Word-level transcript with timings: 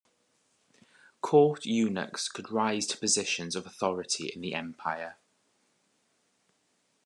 Court 1.21 1.63
eunuchs 1.63 2.27
could 2.27 2.49
rise 2.49 2.87
to 2.87 2.97
positions 2.97 3.55
of 3.55 3.67
authority 3.67 4.31
in 4.33 4.41
the 4.41 4.55
Empire. 4.55 5.17